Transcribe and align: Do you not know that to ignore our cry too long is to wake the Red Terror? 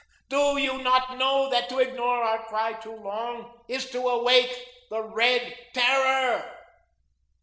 Do 0.29 0.57
you 0.57 0.81
not 0.81 1.19
know 1.19 1.51
that 1.51 1.69
to 1.69 1.77
ignore 1.77 2.23
our 2.23 2.43
cry 2.47 2.73
too 2.73 2.95
long 2.95 3.53
is 3.67 3.87
to 3.91 4.01
wake 4.23 4.51
the 4.89 5.03
Red 5.03 5.55
Terror? 5.75 6.43